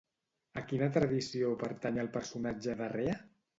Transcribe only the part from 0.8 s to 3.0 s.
tradició pertany el personatge de